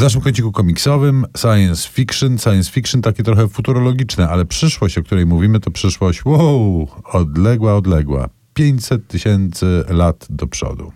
W 0.00 0.02
naszym 0.02 0.20
kąciku 0.20 0.52
komiksowym 0.52 1.26
science 1.36 1.88
fiction, 1.88 2.38
science 2.38 2.70
fiction 2.70 3.02
takie 3.02 3.22
trochę 3.22 3.48
futurologiczne, 3.48 4.28
ale 4.28 4.44
przyszłość, 4.44 4.98
o 4.98 5.02
której 5.02 5.26
mówimy, 5.26 5.60
to 5.60 5.70
przyszłość, 5.70 6.24
wow, 6.24 6.88
odległa, 7.04 7.76
odległa. 7.76 8.28
500 8.54 9.08
tysięcy 9.08 9.84
lat 9.88 10.26
do 10.30 10.46
przodu. 10.46 10.92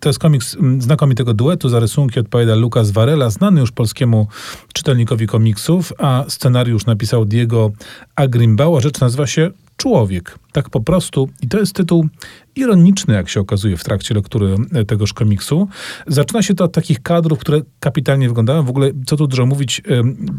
To 0.00 0.08
jest 0.08 0.18
komiks 0.18 0.54
mm, 0.54 0.82
znakomitego 0.82 1.34
duetu. 1.34 1.68
Za 1.68 1.80
rysunki 1.80 2.20
odpowiada 2.20 2.54
Lukas 2.54 2.90
Varela, 2.90 3.30
znany 3.30 3.60
już 3.60 3.72
polskiemu 3.72 4.26
czytelnikowi 4.72 5.26
komiksów, 5.26 5.92
a 5.98 6.24
scenariusz 6.28 6.86
napisał 6.86 7.24
Diego 7.24 7.70
Agrimbała. 8.16 8.80
Rzecz 8.80 9.00
nazywa 9.00 9.26
się 9.26 9.50
Człowiek. 9.78 10.38
Tak 10.52 10.70
po 10.70 10.80
prostu. 10.80 11.28
I 11.42 11.48
to 11.48 11.58
jest 11.58 11.72
tytuł 11.72 12.08
ironiczny, 12.56 13.14
jak 13.14 13.28
się 13.28 13.40
okazuje 13.40 13.76
w 13.76 13.84
trakcie 13.84 14.14
lektury 14.14 14.56
e, 14.72 14.84
tegoż 14.84 15.12
komiksu. 15.12 15.68
Zaczyna 16.06 16.42
się 16.42 16.54
to 16.54 16.64
od 16.64 16.72
takich 16.72 17.02
kadrów, 17.02 17.38
które 17.38 17.60
kapitalnie 17.80 18.28
wyglądają. 18.28 18.62
W 18.62 18.70
ogóle, 18.70 18.90
co 19.06 19.16
tu 19.16 19.26
dużo 19.26 19.46
mówić, 19.46 19.82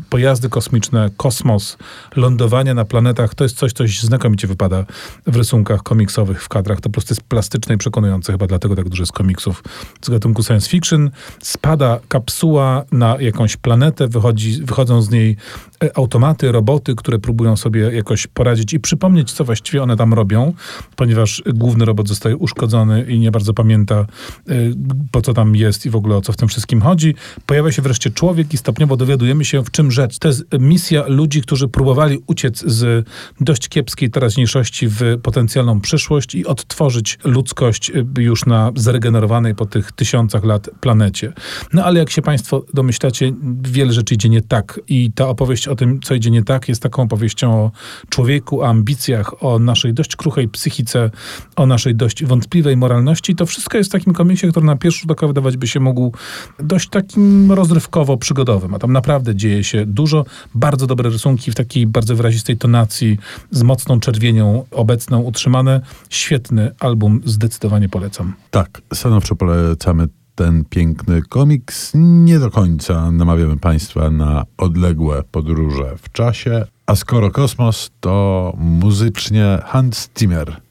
pojazdy 0.09 0.49
kosmiczne, 0.49 1.09
kosmos, 1.17 1.77
lądowania 2.15 2.73
na 2.73 2.85
planetach, 2.85 3.35
to 3.35 3.43
jest 3.43 3.57
coś, 3.57 3.73
coś 3.73 4.01
znakomicie 4.01 4.48
wypada 4.48 4.85
w 5.27 5.35
rysunkach 5.35 5.84
komiksowych, 5.84 6.43
w 6.43 6.49
kadrach. 6.49 6.81
To 6.81 6.89
po 6.89 6.93
prostu 6.93 7.13
jest 7.13 7.21
plastyczne 7.21 7.76
i 7.76 7.77
przekonujące. 7.77 8.31
Chyba 8.31 8.48
dlatego 8.48 8.76
tak 8.76 8.89
dużo 8.89 9.01
jest 9.03 9.13
komiksów 9.13 9.63
z 10.01 10.09
gatunku 10.09 10.43
science 10.43 10.70
fiction. 10.70 11.12
Spada 11.41 11.99
kapsuła 12.07 12.85
na 12.91 13.17
jakąś 13.20 13.57
planetę, 13.57 14.07
wychodzi, 14.07 14.63
wychodzą 14.63 15.01
z 15.01 15.09
niej 15.09 15.37
e, 15.84 15.98
automaty, 15.98 16.51
roboty, 16.51 16.95
które 16.95 17.20
próbują 17.20 17.57
sobie 17.57 17.81
jakoś 17.81 18.27
poradzić 18.27 18.73
i 18.73 18.79
przypomnieć, 18.79 19.31
co 19.31 19.43
właściwie 19.43 19.84
one 19.84 19.95
tam 19.99 20.13
robią, 20.13 20.53
ponieważ 20.95 21.44
główny 21.53 21.85
robot 21.85 22.07
zostaje 22.07 22.38
uszkodzony 22.38 23.03
i 23.03 23.20
nie 23.20 23.31
bardzo 23.31 23.53
pamięta, 23.53 24.05
y, 24.49 24.73
po 25.12 25.21
co 25.21 25.34
tam 25.34 25.55
jest 25.55 25.85
i 25.85 25.90
w 25.90 25.95
ogóle 25.95 26.16
o 26.16 26.21
co 26.21 26.34
w 26.34 26.38
tym 26.38 26.48
wszystkim 26.48 26.81
chodzi. 26.81 27.16
Pojawia 27.45 27.71
się 27.71 27.81
wreszcie 27.81 28.09
człowiek 28.09 28.54
i 28.54 28.57
stopniowo 28.57 28.98
dowiadujemy 28.98 29.45
się, 29.45 29.63
w 29.63 29.71
czym 29.71 29.91
rzecz. 29.91 30.20
To 30.20 30.27
jest 30.27 30.45
misja 30.59 31.07
ludzi, 31.07 31.41
którzy 31.41 31.67
próbowali 31.67 32.20
uciec 32.27 32.63
z 32.65 33.07
dość 33.41 33.70
kiepskiej 33.70 34.10
teraźniejszości 34.10 34.88
w 34.88 35.01
potencjalną 35.23 35.82
przyszłość 35.82 36.35
i 36.35 36.45
odtworzyć 36.45 37.20
ludzkość 37.23 37.90
y, 37.90 38.21
już 38.21 38.45
na 38.45 38.71
zregenerowanej 38.76 39.55
po 39.55 39.66
tych 39.66 39.91
tysiącach 39.91 40.43
lat 40.43 40.70
planecie. 40.79 41.34
No 41.73 41.84
ale 41.84 41.99
jak 41.99 42.10
się 42.10 42.21
Państwo 42.21 42.66
domyślacie, 42.73 43.32
wiele 43.62 43.93
rzeczy 43.93 44.13
idzie 44.16 44.29
nie 44.29 44.41
tak 44.41 44.79
i 44.88 45.12
ta 45.12 45.27
opowieść 45.27 45.68
o 45.68 45.76
tym, 45.76 45.99
co 46.01 46.16
idzie 46.16 46.32
nie 46.32 46.43
tak, 46.43 46.70
jest 46.70 46.82
taką 46.84 47.04
opowieścią 47.04 47.54
o 47.54 47.71
człowieku, 48.10 48.62
o 48.62 48.68
ambicjach, 48.68 49.43
o 49.43 49.60
naszej 49.90 49.93
dość 49.93 50.15
kruchej 50.15 50.48
psychice, 50.48 51.09
o 51.55 51.65
naszej 51.65 51.95
dość 51.95 52.26
wątpliwej 52.26 52.77
moralności. 52.77 53.35
To 53.35 53.45
wszystko 53.45 53.77
jest 53.77 53.90
w 53.90 53.93
takim 53.93 54.13
komiksie, 54.13 54.48
który 54.48 54.65
na 54.65 54.76
pierwszy 54.76 55.01
rzut 55.01 55.12
oka 55.12 55.27
wydawać 55.27 55.57
by 55.57 55.68
się 55.68 55.79
mógł 55.79 56.13
dość 56.59 56.90
takim 56.90 57.51
rozrywkowo-przygodowym. 57.51 58.76
A 58.76 58.79
tam 58.79 58.93
naprawdę 58.93 59.35
dzieje 59.35 59.63
się 59.63 59.85
dużo. 59.85 60.26
Bardzo 60.55 60.87
dobre 60.87 61.10
rysunki 61.10 61.51
w 61.51 61.55
takiej 61.55 61.87
bardzo 61.87 62.15
wyrazistej 62.15 62.57
tonacji, 62.57 63.17
z 63.51 63.63
mocną 63.63 63.99
czerwienią 63.99 64.66
obecną 64.72 65.22
utrzymane. 65.22 65.81
Świetny 66.09 66.72
album, 66.79 67.22
zdecydowanie 67.25 67.90
polecam. 67.90 68.34
Tak, 68.51 68.81
stanowczo 68.94 69.35
polecamy 69.35 70.07
ten 70.40 70.66
piękny 70.66 71.22
komiks. 71.22 71.91
Nie 71.95 72.40
do 72.40 72.51
końca 72.51 73.12
namawiamy 73.12 73.57
Państwa 73.57 74.09
na 74.09 74.45
odległe 74.57 75.23
podróże 75.31 75.97
w 75.97 76.12
czasie. 76.12 76.66
A 76.85 76.95
skoro 76.95 77.31
kosmos, 77.31 77.91
to 78.00 78.53
muzycznie 78.57 79.59
Hans 79.66 80.09
Zimmer 80.19 80.62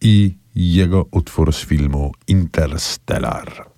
i 0.00 0.34
jego 0.54 1.06
utwór 1.10 1.52
z 1.52 1.56
filmu 1.56 2.12
Interstellar. 2.28 3.68